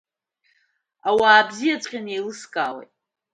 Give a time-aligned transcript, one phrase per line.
[1.09, 2.91] Ауаа бзиаҵәҟьаны еилыскаауеит.